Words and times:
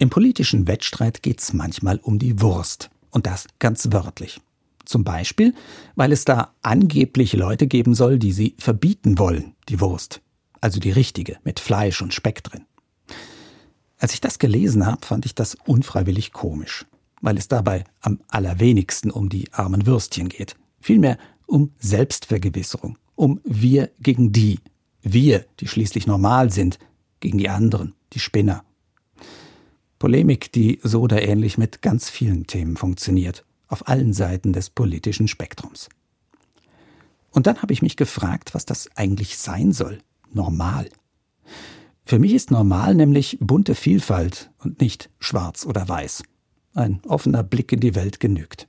Im 0.00 0.10
politischen 0.10 0.68
Wettstreit 0.68 1.22
geht's 1.22 1.52
manchmal 1.52 1.98
um 1.98 2.20
die 2.20 2.40
Wurst. 2.40 2.90
Und 3.10 3.26
das 3.26 3.46
ganz 3.58 3.88
wörtlich. 3.90 4.40
Zum 4.84 5.02
Beispiel, 5.02 5.54
weil 5.96 6.12
es 6.12 6.24
da 6.24 6.54
angeblich 6.62 7.32
Leute 7.32 7.66
geben 7.66 7.94
soll, 7.94 8.18
die 8.18 8.32
sie 8.32 8.54
verbieten 8.58 9.18
wollen, 9.18 9.54
die 9.68 9.80
Wurst. 9.80 10.20
Also 10.60 10.78
die 10.78 10.90
richtige, 10.90 11.38
mit 11.42 11.58
Fleisch 11.58 12.00
und 12.00 12.14
Speck 12.14 12.44
drin. 12.44 12.64
Als 13.98 14.14
ich 14.14 14.20
das 14.20 14.38
gelesen 14.38 14.86
habe, 14.86 15.04
fand 15.04 15.26
ich 15.26 15.34
das 15.34 15.56
unfreiwillig 15.66 16.32
komisch, 16.32 16.86
weil 17.20 17.36
es 17.36 17.48
dabei 17.48 17.84
am 18.00 18.20
allerwenigsten 18.28 19.10
um 19.10 19.28
die 19.28 19.52
armen 19.52 19.84
Würstchen 19.86 20.28
geht. 20.28 20.54
Vielmehr 20.80 21.18
um 21.46 21.72
Selbstvergewisserung, 21.78 22.98
um 23.16 23.40
wir 23.44 23.90
gegen 24.00 24.32
die, 24.32 24.60
wir, 25.02 25.44
die 25.58 25.66
schließlich 25.66 26.06
normal 26.06 26.52
sind, 26.52 26.78
gegen 27.20 27.38
die 27.38 27.48
anderen, 27.48 27.94
die 28.12 28.20
Spinner. 28.20 28.64
Polemik, 29.98 30.52
die 30.52 30.78
so 30.82 31.02
oder 31.02 31.22
ähnlich 31.22 31.58
mit 31.58 31.82
ganz 31.82 32.08
vielen 32.08 32.46
Themen 32.46 32.76
funktioniert, 32.76 33.44
auf 33.66 33.88
allen 33.88 34.12
Seiten 34.12 34.52
des 34.52 34.70
politischen 34.70 35.28
Spektrums. 35.28 35.88
Und 37.30 37.46
dann 37.46 37.62
habe 37.62 37.72
ich 37.72 37.82
mich 37.82 37.96
gefragt, 37.96 38.54
was 38.54 38.64
das 38.64 38.88
eigentlich 38.96 39.38
sein 39.38 39.72
soll. 39.72 39.98
Normal. 40.32 40.88
Für 42.04 42.18
mich 42.18 42.32
ist 42.32 42.50
normal 42.50 42.94
nämlich 42.94 43.38
bunte 43.40 43.74
Vielfalt 43.74 44.50
und 44.58 44.80
nicht 44.80 45.10
schwarz 45.18 45.66
oder 45.66 45.88
weiß. 45.88 46.22
Ein 46.74 47.00
offener 47.06 47.42
Blick 47.42 47.72
in 47.72 47.80
die 47.80 47.94
Welt 47.94 48.20
genügt. 48.20 48.68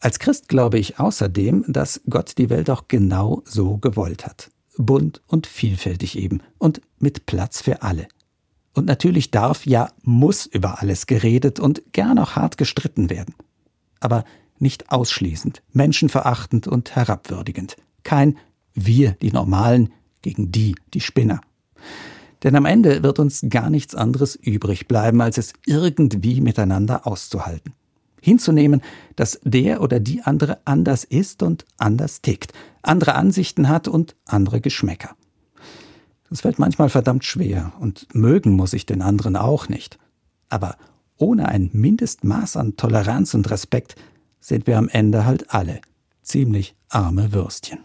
Als 0.00 0.18
Christ 0.18 0.48
glaube 0.48 0.78
ich 0.78 0.98
außerdem, 0.98 1.64
dass 1.68 2.00
Gott 2.08 2.36
die 2.38 2.50
Welt 2.50 2.68
auch 2.70 2.88
genau 2.88 3.42
so 3.44 3.78
gewollt 3.78 4.26
hat. 4.26 4.50
Bunt 4.76 5.22
und 5.26 5.46
vielfältig 5.46 6.18
eben 6.18 6.42
und 6.58 6.80
mit 6.98 7.26
Platz 7.26 7.62
für 7.62 7.82
alle. 7.82 8.08
Und 8.80 8.86
natürlich 8.86 9.30
darf, 9.30 9.66
ja 9.66 9.90
muss 10.04 10.46
über 10.46 10.80
alles 10.80 11.04
geredet 11.04 11.60
und 11.60 11.82
gern 11.92 12.18
auch 12.18 12.34
hart 12.34 12.56
gestritten 12.56 13.10
werden. 13.10 13.34
Aber 14.00 14.24
nicht 14.58 14.90
ausschließend, 14.90 15.62
menschenverachtend 15.74 16.66
und 16.66 16.96
herabwürdigend. 16.96 17.76
Kein 18.04 18.38
wir, 18.72 19.10
die 19.20 19.32
Normalen, 19.32 19.92
gegen 20.22 20.50
die, 20.50 20.76
die 20.94 21.02
Spinner. 21.02 21.42
Denn 22.42 22.56
am 22.56 22.64
Ende 22.64 23.02
wird 23.02 23.18
uns 23.18 23.44
gar 23.50 23.68
nichts 23.68 23.94
anderes 23.94 24.34
übrig 24.34 24.88
bleiben, 24.88 25.20
als 25.20 25.36
es 25.36 25.52
irgendwie 25.66 26.40
miteinander 26.40 27.06
auszuhalten. 27.06 27.74
Hinzunehmen, 28.22 28.80
dass 29.14 29.40
der 29.44 29.82
oder 29.82 30.00
die 30.00 30.22
andere 30.22 30.58
anders 30.64 31.04
ist 31.04 31.42
und 31.42 31.66
anders 31.76 32.22
tickt, 32.22 32.54
andere 32.80 33.14
Ansichten 33.14 33.68
hat 33.68 33.88
und 33.88 34.16
andere 34.24 34.62
Geschmäcker. 34.62 35.16
Das 36.30 36.42
fällt 36.42 36.60
manchmal 36.60 36.88
verdammt 36.88 37.24
schwer 37.24 37.72
und 37.80 38.06
mögen 38.14 38.52
muss 38.52 38.72
ich 38.72 38.86
den 38.86 39.02
anderen 39.02 39.36
auch 39.36 39.68
nicht. 39.68 39.98
Aber 40.48 40.76
ohne 41.16 41.48
ein 41.48 41.70
Mindestmaß 41.72 42.56
an 42.56 42.76
Toleranz 42.76 43.34
und 43.34 43.50
Respekt 43.50 43.96
sind 44.38 44.66
wir 44.66 44.78
am 44.78 44.88
Ende 44.88 45.26
halt 45.26 45.52
alle 45.52 45.80
ziemlich 46.22 46.76
arme 46.88 47.32
Würstchen. 47.32 47.80